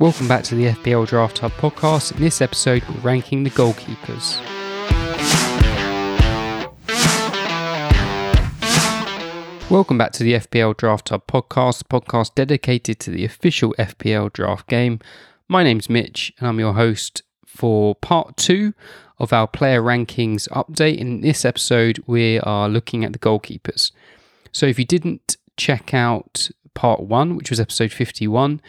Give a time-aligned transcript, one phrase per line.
[0.00, 2.14] Welcome back to the FPL Draft Hub podcast.
[2.14, 4.38] In this episode, we're ranking the goalkeepers.
[9.68, 14.32] Welcome back to the FPL Draft Hub podcast, the podcast dedicated to the official FPL
[14.32, 15.00] draft game.
[15.48, 18.74] My name's Mitch, and I'm your host for part two
[19.18, 20.98] of our player rankings update.
[20.98, 23.90] In this episode, we are looking at the goalkeepers.
[24.52, 28.62] So if you didn't check out part one, which was episode 51,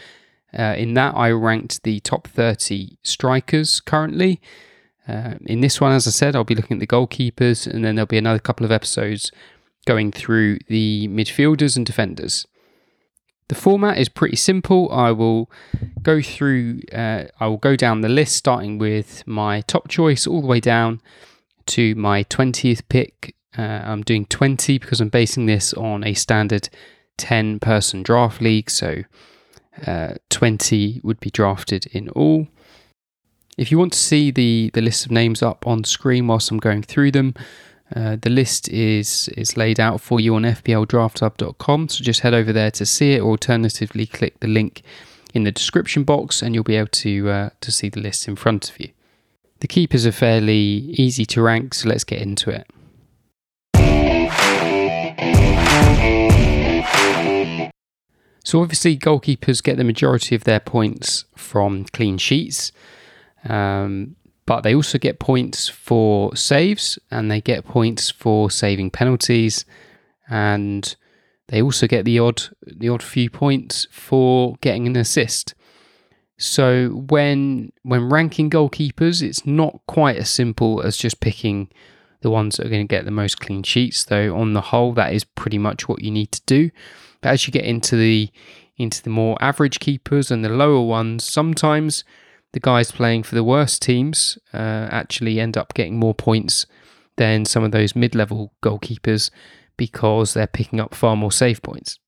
[0.56, 4.40] uh, in that I ranked the top 30 strikers currently.
[5.08, 7.94] Uh, in this one, as I said, I'll be looking at the goalkeepers, and then
[7.94, 9.32] there'll be another couple of episodes
[9.86, 12.46] going through the midfielders and defenders.
[13.48, 14.88] The format is pretty simple.
[14.92, 15.50] I will
[16.02, 20.40] go through, uh, I will go down the list starting with my top choice all
[20.40, 21.00] the way down
[21.66, 23.34] to my 20th pick.
[23.58, 26.68] Uh, I'm doing 20 because I'm basing this on a standard
[27.16, 28.70] 10 person draft league.
[28.70, 29.02] So
[29.86, 32.48] uh, 20 would be drafted in all.
[33.56, 36.58] If you want to see the, the list of names up on screen whilst I'm
[36.58, 37.34] going through them,
[37.94, 41.88] uh, the list is is laid out for you on fpldrafthub.com.
[41.88, 44.82] So just head over there to see it, or alternatively click the link
[45.34, 48.36] in the description box, and you'll be able to uh, to see the list in
[48.36, 48.90] front of you.
[49.58, 52.66] The keepers are fairly easy to rank, so let's get into it.
[58.44, 62.72] So obviously, goalkeepers get the majority of their points from clean sheets.
[63.44, 64.16] Um,
[64.46, 69.64] but they also get points for saves and they get points for saving penalties
[70.28, 70.96] and
[71.48, 75.54] they also get the odd the odd few points for getting an assist.
[76.38, 81.68] So when when ranking goalkeepers, it's not quite as simple as just picking
[82.22, 84.04] the ones that are going to get the most clean sheets.
[84.04, 86.70] Though on the whole, that is pretty much what you need to do.
[87.20, 88.30] But as you get into the
[88.76, 92.02] into the more average keepers and the lower ones, sometimes
[92.52, 96.66] the guys playing for the worst teams uh, actually end up getting more points
[97.16, 99.30] than some of those mid level goalkeepers
[99.76, 101.98] because they're picking up far more save points.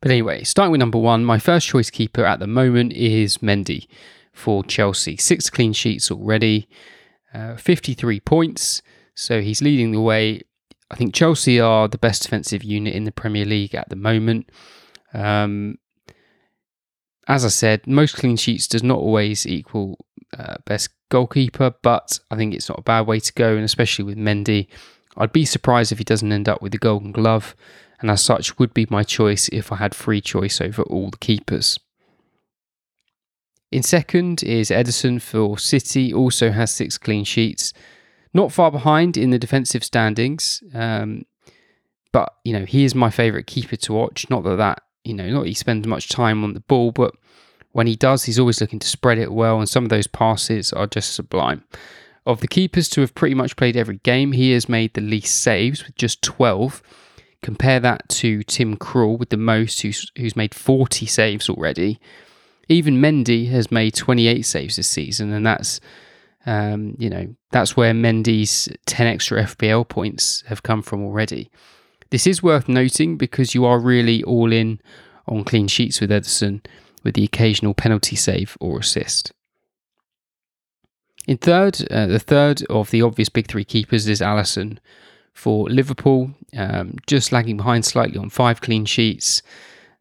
[0.00, 3.88] But anyway, starting with number one, my first choice keeper at the moment is Mendy
[4.32, 5.16] for Chelsea.
[5.16, 6.68] Six clean sheets already,
[7.34, 8.82] uh, 53 points.
[9.18, 10.42] So he's leading the way.
[10.92, 14.48] I think Chelsea are the best defensive unit in the Premier League at the moment.
[15.12, 15.78] Um,
[17.26, 19.98] as I said, most clean sheets does not always equal
[20.38, 24.04] uh, best goalkeeper, but I think it's not a bad way to go, and especially
[24.04, 24.68] with Mendy,
[25.16, 27.56] I'd be surprised if he doesn't end up with the Golden Glove,
[28.00, 31.18] and as such would be my choice if I had free choice over all the
[31.18, 31.76] keepers.
[33.72, 37.72] In second is Ederson for City, also has six clean sheets,
[38.34, 40.62] not far behind in the defensive standings.
[40.74, 41.24] Um,
[42.10, 44.28] but you know he is my favourite keeper to watch.
[44.30, 47.14] Not that that you know, not he spends much time on the ball, but
[47.72, 50.72] when he does, he's always looking to spread it well, and some of those passes
[50.72, 51.64] are just sublime.
[52.26, 55.40] Of the keepers to have pretty much played every game, he has made the least
[55.40, 56.82] saves with just 12.
[57.40, 61.98] Compare that to Tim Krul with the most, who's, who's made 40 saves already.
[62.68, 65.80] Even Mendy has made 28 saves this season, and that's
[66.48, 71.50] um, you know that's where Mendy's 10 extra FPL points have come from already.
[72.10, 74.80] This is worth noting because you are really all in
[75.26, 76.64] on clean sheets with Ederson,
[77.04, 79.30] with the occasional penalty save or assist.
[81.26, 84.78] In third, uh, the third of the obvious big three keepers is Alisson
[85.34, 89.42] for Liverpool, um, just lagging behind slightly on five clean sheets,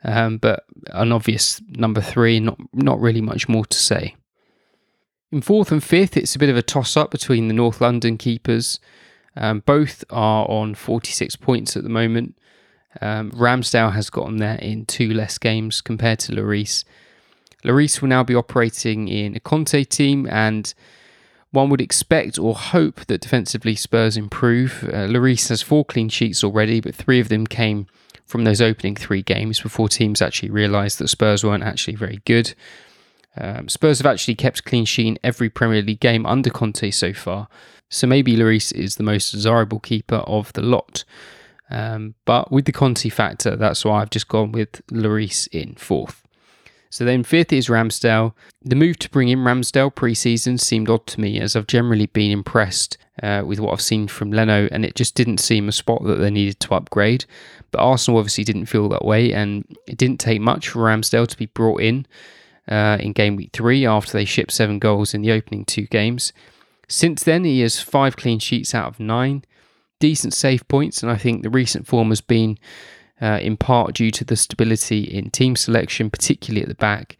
[0.06, 4.16] um, but an obvious number three, not not really much more to say.
[5.30, 8.18] In fourth and fifth, it's a bit of a toss up between the North London
[8.18, 8.80] keepers.
[9.36, 12.38] Um, both are on 46 points at the moment.
[13.02, 16.86] Um, Ramsdale has gotten there in two less games compared to Lloris.
[17.64, 20.74] Lloris will now be operating in a Conte team, and
[21.52, 24.86] one would expect or hope that defensively Spurs improve.
[24.86, 27.88] Uh, Lloris has four clean sheets already, but three of them came
[28.26, 32.54] from those opening three games before teams actually realised that Spurs weren't actually very good.
[33.40, 37.14] Um, Spurs have actually kept clean sheet in every Premier League game under Conte so
[37.14, 37.48] far,
[37.90, 41.04] so maybe Lloris is the most desirable keeper of the lot.
[41.70, 46.24] Um, but with the Conte factor, that's why I've just gone with Lloris in fourth.
[46.90, 48.34] So then fifth is Ramsdale.
[48.64, 52.32] The move to bring in Ramsdale pre-season seemed odd to me as I've generally been
[52.32, 56.04] impressed uh, with what I've seen from Leno and it just didn't seem a spot
[56.06, 57.26] that they needed to upgrade.
[57.72, 61.38] But Arsenal obviously didn't feel that way and it didn't take much for Ramsdale to
[61.38, 62.06] be brought in
[62.68, 66.34] uh, in game week three after they shipped seven goals in the opening two games.
[66.88, 69.44] Since then, he has five clean sheets out of nine,
[70.00, 72.58] decent save points, and I think the recent form has been
[73.22, 77.18] uh, in part due to the stability in team selection, particularly at the back,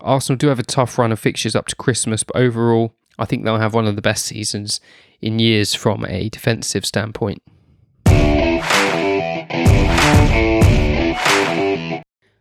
[0.00, 3.44] Arsenal do have a tough run of fixtures up to Christmas, but overall, I think
[3.44, 4.80] they'll have one of the best seasons
[5.20, 7.42] in years from a defensive standpoint.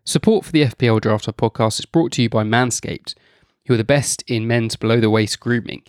[0.08, 3.16] Support for the FPL Draft Hub podcast is brought to you by Manscaped,
[3.66, 5.82] who are the best in men's below the waist grooming.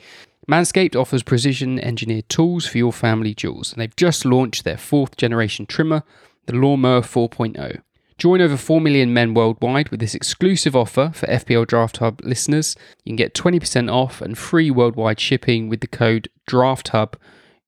[0.50, 5.18] Manscaped offers precision engineered tools for your family jewels, and they've just launched their fourth
[5.18, 6.02] generation trimmer,
[6.46, 7.82] the Lawnmower 4.0.
[8.16, 12.74] Join over 4 million men worldwide with this exclusive offer for FPL Draft Hub listeners.
[13.04, 17.16] You can get 20% off and free worldwide shipping with the code DRAFTHUB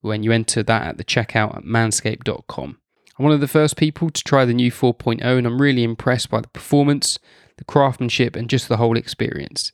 [0.00, 2.78] when you enter that at the checkout at manscaped.com.
[3.18, 6.30] I'm one of the first people to try the new 4.0 and I'm really impressed
[6.30, 7.18] by the performance,
[7.56, 9.72] the craftsmanship, and just the whole experience.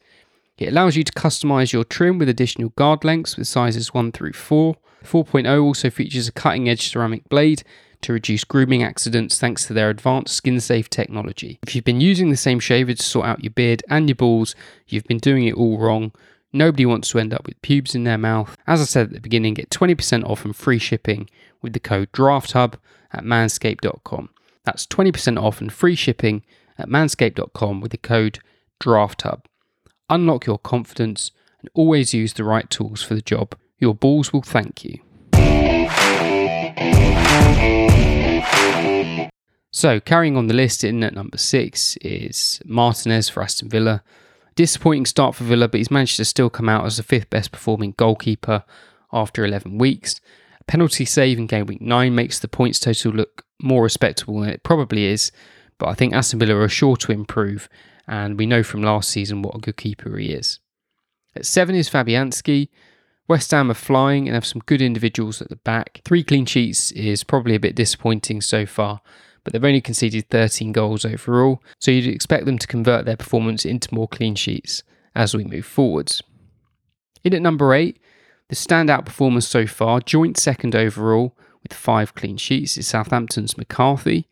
[0.56, 4.32] It allows you to customize your trim with additional guard lengths with sizes 1 through
[4.32, 4.76] 4.
[5.04, 7.62] 4.0 also features a cutting edge ceramic blade
[8.00, 11.58] to reduce grooming accidents thanks to their advanced skin safe technology.
[11.62, 14.54] If you've been using the same shaver to sort out your beard and your balls,
[14.88, 16.12] you've been doing it all wrong.
[16.54, 18.56] Nobody wants to end up with pubes in their mouth.
[18.64, 21.28] As I said at the beginning, get 20% off and free shipping
[21.60, 22.74] with the code DRAFTHUB
[23.12, 24.30] at manscaped.com.
[24.62, 26.44] That's 20% off and free shipping
[26.78, 28.38] at manscaped.com with the code
[28.80, 29.40] DRAFTHUB.
[30.08, 33.56] Unlock your confidence and always use the right tools for the job.
[33.80, 35.00] Your balls will thank you.
[39.72, 44.04] So, carrying on the list in at number six is Martinez for Aston Villa.
[44.54, 47.50] Disappointing start for Villa, but he's managed to still come out as the fifth best
[47.50, 48.64] performing goalkeeper
[49.12, 50.20] after 11 weeks
[50.60, 54.50] A penalty save in game week 9 makes the points total look more respectable than
[54.50, 55.32] it probably is,
[55.78, 57.68] but I think Aston Villa are sure to improve,
[58.06, 60.60] and we know from last season what a good keeper he is.
[61.34, 62.68] At 7 is Fabianski.
[63.26, 66.00] West Ham are flying and have some good individuals at the back.
[66.04, 69.00] Three clean sheets is probably a bit disappointing so far,
[69.44, 73.64] but they've only conceded 13 goals overall, so you'd expect them to convert their performance
[73.64, 74.82] into more clean sheets
[75.14, 76.22] as we move forwards.
[77.22, 77.98] In at number 8,
[78.48, 84.28] the standout performance so far, joint second overall with five clean sheets, is Southampton's McCarthy.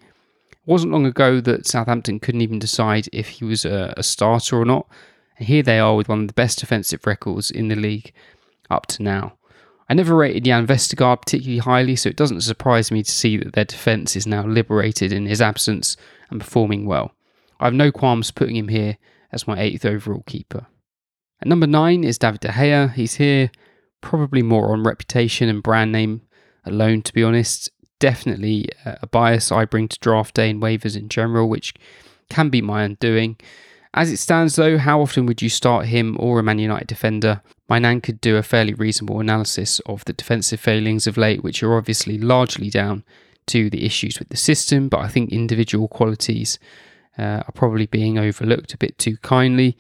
[0.50, 4.60] It wasn't long ago that Southampton couldn't even decide if he was a, a starter
[4.60, 4.86] or not,
[5.38, 8.12] and here they are with one of the best defensive records in the league
[8.70, 9.34] up to now.
[9.88, 13.52] I never rated Jan Vestergaard particularly highly, so it doesn't surprise me to see that
[13.52, 15.96] their defence is now liberated in his absence
[16.30, 17.12] and performing well.
[17.60, 18.96] I have no qualms putting him here
[19.30, 20.66] as my eighth overall keeper.
[21.40, 22.92] At number nine is David De Gea.
[22.92, 23.50] He's here
[24.00, 26.22] probably more on reputation and brand name
[26.64, 27.70] alone, to be honest.
[27.98, 31.74] Definitely a bias I bring to draft day and waivers in general, which
[32.28, 33.36] can be my undoing.
[33.94, 37.42] As it stands, though, how often would you start him or a Man United defender?
[37.68, 41.62] My nan could do a fairly reasonable analysis of the defensive failings of late, which
[41.62, 43.04] are obviously largely down
[43.46, 46.58] to the issues with the system, but I think individual qualities
[47.18, 49.76] uh, are probably being overlooked a bit too kindly.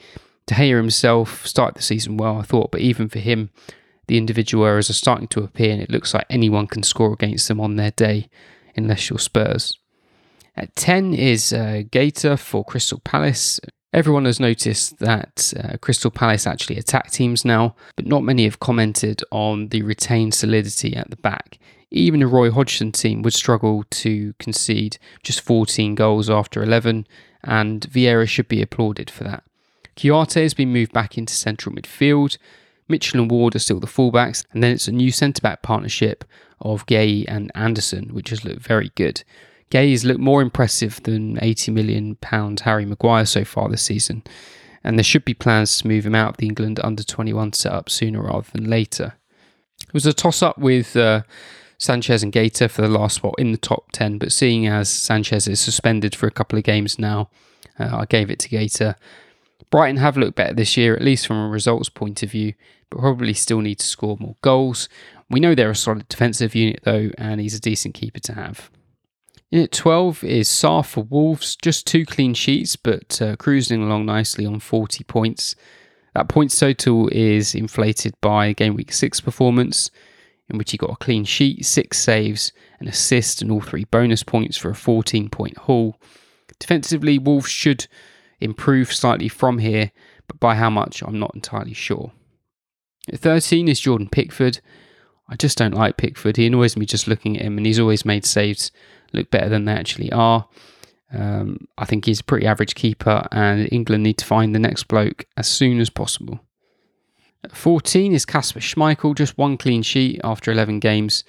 [0.46, 3.50] De Gea himself started the season well, I thought, but even for him,
[4.08, 7.48] the individual errors are starting to appear, and it looks like anyone can score against
[7.48, 8.28] them on their day,
[8.76, 9.78] unless you're Spurs.
[10.56, 13.60] At 10 is uh, Guaita for Crystal Palace.
[13.92, 18.58] Everyone has noticed that uh, Crystal Palace actually attack teams now, but not many have
[18.58, 21.58] commented on the retained solidity at the back.
[21.90, 27.06] Even a Roy Hodgson team would struggle to concede just 14 goals after 11,
[27.44, 29.44] and Vieira should be applauded for that.
[29.96, 32.38] Kouyaté has been moved back into central midfield,
[32.88, 36.24] Mitchell and Ward are still the fullbacks, and then it's a new centre back partnership
[36.60, 39.22] of Guéhi and Andersen, which has looked very good.
[39.72, 42.18] Has looked more impressive than £80 million
[42.62, 44.22] Harry Maguire so far this season,
[44.84, 47.88] and there should be plans to move him out of the England under 21 setup
[47.88, 49.14] sooner rather than later.
[49.82, 51.22] It was a toss up with uh,
[51.78, 55.48] Sanchez and Guaita for the last spot in the top 10, but seeing as Sanchez
[55.48, 57.30] is suspended for a couple of games now,
[57.78, 58.96] uh, I gave it to Guaita.
[59.70, 62.52] Brighton have looked better this year, at least from a results point of view,
[62.90, 64.88] but probably still need to score more goals.
[65.30, 68.70] We know they're a solid defensive unit though, and he's a decent keeper to have.
[69.52, 74.06] In at 12 is Sá for Wolves, just two clean sheets, but uh, cruising along
[74.06, 75.54] nicely on 40 points.
[76.14, 79.90] That points total is inflated by game week 6 performance,
[80.48, 84.22] in which he got a clean sheet, 6 saves, an assist, and all three bonus
[84.22, 86.00] points for a 14 point haul.
[86.58, 87.88] Defensively, Wolves should
[88.40, 89.92] improve slightly from here,
[90.28, 92.12] but by how much, I'm not entirely sure.
[93.12, 94.60] At 13 is Jordan Pickford.
[95.28, 96.38] I just don't like Pickford.
[96.38, 98.70] He annoys me just looking at him, and he's always made saves
[99.12, 100.48] look better than they actually are.
[101.12, 104.84] Um, I think he's a pretty average keeper, and England need to find the next
[104.84, 106.40] bloke as soon as possible.
[107.44, 111.24] At 14 is Kasper Schmeichel, just one clean sheet after 11 games.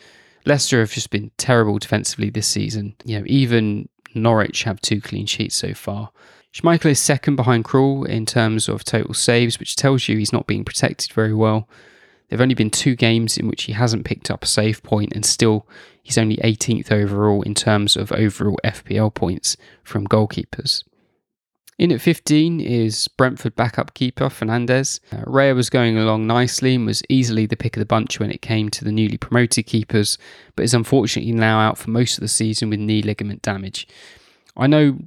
[0.46, 2.96] Leicester have just been terrible defensively this season.
[3.04, 6.12] You know, even Norwich have two clean sheets so far.
[6.54, 10.46] Schmeichel is second behind Krul in terms of total saves, which tells you he's not
[10.46, 11.68] being protected very well.
[12.34, 15.13] There have only been two games in which he hasn't picked up a save point,
[15.13, 15.68] and still
[16.02, 20.84] he's only 18th overall in terms of overall FPL points from goalkeepers.
[21.78, 25.00] In at 15 is Brentford backup keeper Fernandez.
[25.12, 28.32] Uh, Raya was going along nicely and was easily the pick of the bunch when
[28.32, 30.18] it came to the newly promoted keepers,
[30.56, 33.88] but is unfortunately now out for most of the season with knee ligament damage.
[34.58, 34.98] I know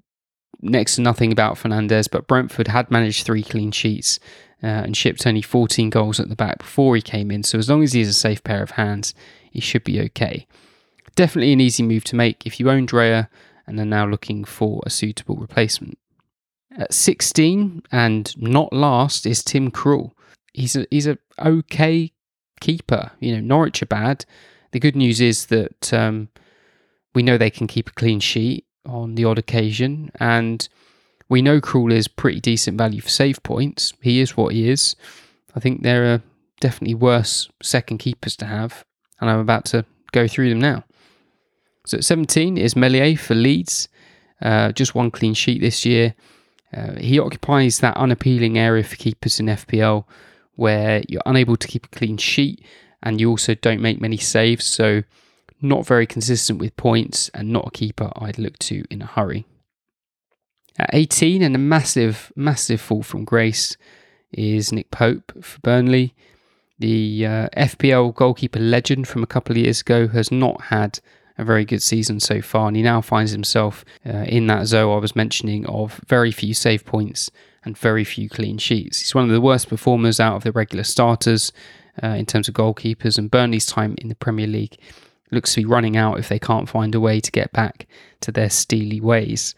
[0.60, 4.18] next to nothing about Fernandez, but Brentford had managed three clean sheets
[4.62, 7.68] uh, and shipped only 14 goals at the back before he came in, so as
[7.68, 9.14] long as he has a safe pair of hands,
[9.50, 10.46] he should be okay.
[11.14, 13.28] Definitely an easy move to make if you own Raya
[13.66, 15.98] and are now looking for a suitable replacement.
[16.76, 20.12] At 16 and not last is Tim Krul.
[20.52, 22.12] He's a he's a okay
[22.60, 23.12] keeper.
[23.18, 24.26] You know, Norwich are bad.
[24.72, 26.28] The good news is that um,
[27.14, 30.68] we know they can keep a clean sheet on the odd occasion, and
[31.28, 33.92] we know Krul is pretty decent value for save points.
[34.00, 34.96] He is what he is.
[35.54, 36.22] I think there are
[36.60, 38.84] definitely worse second keepers to have,
[39.20, 40.84] and I'm about to go through them now.
[41.86, 43.88] So at 17 is Meslier for Leeds.
[44.42, 46.14] Uh, just one clean sheet this year.
[46.76, 50.04] Uh, he occupies that unappealing area for keepers in FPL
[50.56, 52.64] where you're unable to keep a clean sheet
[53.02, 55.02] and you also don't make many saves, so
[55.60, 59.46] not very consistent with points and not a keeper I'd look to in a hurry.
[60.78, 63.76] At 18 and a massive, massive fall from grace
[64.32, 66.14] is Nick Pope for Burnley.
[66.78, 71.00] The uh, FPL goalkeeper legend from a couple of years ago has not had
[71.38, 74.94] a very good season so far, and he now finds himself uh, in that zone
[74.94, 77.30] I was mentioning of very few save points
[77.64, 79.00] and very few clean sheets.
[79.00, 81.52] He's one of the worst performers out of the regular starters
[82.02, 84.76] uh, in terms of goalkeepers, and Burnley's time in the Premier League
[85.30, 87.86] looks to be running out if they can't find a way to get back
[88.20, 89.54] to their steely ways.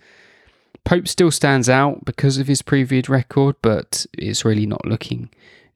[0.85, 5.29] Pope still stands out because of his previous record, but it's really not looking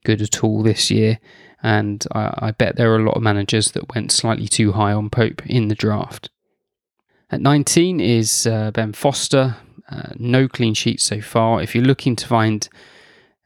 [0.04, 1.18] good at all this year
[1.62, 4.92] and I, I bet there are a lot of managers that went slightly too high
[4.92, 6.28] on Pope in the draft.
[7.30, 9.56] At 19 is uh, Ben Foster.
[9.88, 11.62] Uh, no clean sheet so far.
[11.62, 12.68] If you're looking to find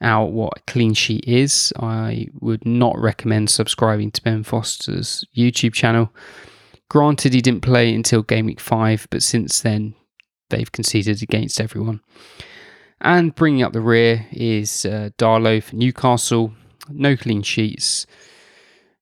[0.01, 5.73] out what a clean sheet is, I would not recommend subscribing to Ben Foster's YouTube
[5.73, 6.13] channel.
[6.89, 9.95] Granted, he didn't play until game week 5, but since then,
[10.49, 12.01] they've conceded against everyone.
[13.01, 16.53] And bringing up the rear is uh, Darlow for Newcastle
[16.89, 18.05] no clean sheets.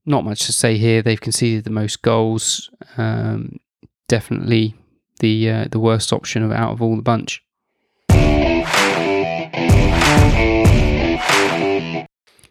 [0.05, 1.01] Not much to say here.
[1.01, 2.69] They've conceded the most goals.
[2.97, 3.59] Um,
[4.07, 4.75] definitely
[5.19, 7.41] the uh, the worst option of out of all the bunch.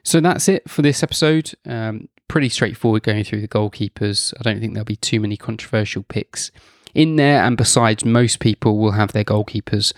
[0.05, 1.55] So that's it for this episode.
[1.67, 4.33] Um, pretty straightforward going through the goalkeepers.
[4.39, 6.51] I don't think there'll be too many controversial picks
[6.95, 7.43] in there.
[7.43, 9.93] And besides, most people will have their goalkeepers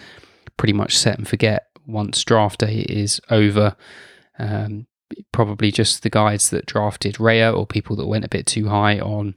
[0.56, 3.76] pretty much set and forget once draft day is over.
[4.38, 4.86] Um,
[5.32, 8.98] probably just the guys that drafted Raya or people that went a bit too high
[8.98, 9.34] on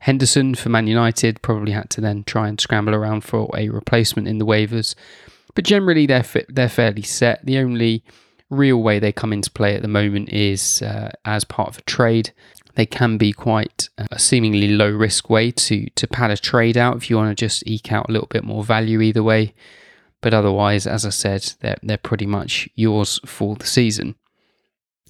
[0.00, 4.28] Henderson for Man United probably had to then try and scramble around for a replacement
[4.28, 4.94] in the waivers.
[5.54, 7.44] But generally, they're they're fairly set.
[7.44, 8.02] The only
[8.50, 11.82] real way they come into play at the moment is uh, as part of a
[11.82, 12.32] trade.
[12.74, 16.96] They can be quite a seemingly low risk way to to pad a trade out
[16.96, 19.54] if you want to just eke out a little bit more value either way.
[20.20, 24.16] But otherwise, as I said, they're they're pretty much yours for the season.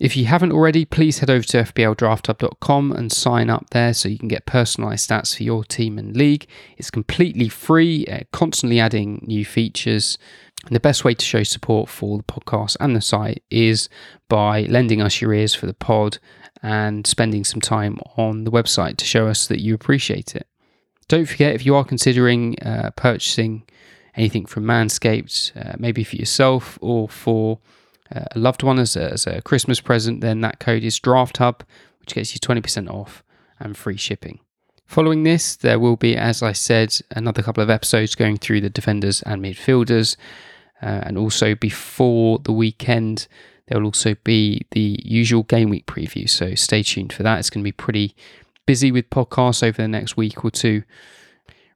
[0.01, 4.19] If you haven't already, please head over to FPLDraftHub.com and sign up there so you
[4.19, 6.49] can get personalized stats for your team and league.
[6.77, 10.19] It's completely free, uh, constantly adding new features.
[10.67, 13.89] And the best way to show support for the podcast and the site is
[14.29, 16.19] by lending us your ears for the pod
[16.61, 20.49] and spending some time on the website to show us that you appreciate it.
[21.07, 23.63] Don't forget, if you are considering uh, purchasing
[24.17, 27.61] anything from Manscaped, uh, maybe for yourself or for
[28.15, 31.61] a loved one as a, as a Christmas present, then that code is DraftHub,
[32.01, 33.23] which gets you 20% off
[33.59, 34.41] and free shipping.
[34.87, 38.71] Following this, there will be, as I said, another couple of episodes going through the
[38.71, 40.17] defenders and midfielders.
[40.83, 43.27] Uh, and also before the weekend,
[43.67, 46.29] there will also be the usual game week preview.
[46.29, 47.39] So stay tuned for that.
[47.39, 48.15] It's going to be pretty
[48.67, 50.83] busy with podcasts over the next week or two.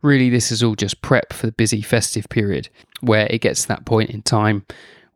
[0.03, 2.69] Really, this is all just prep for the busy festive period
[3.01, 4.65] where it gets to that point in time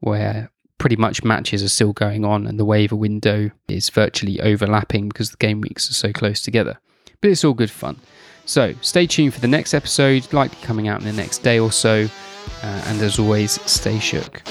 [0.00, 5.08] where pretty much matches are still going on and the waiver window is virtually overlapping
[5.08, 6.78] because the game weeks are so close together.
[7.20, 8.00] But it's all good fun.
[8.44, 11.70] So stay tuned for the next episode, likely coming out in the next day or
[11.70, 12.08] so.
[12.62, 14.42] Uh, and as always, stay shook.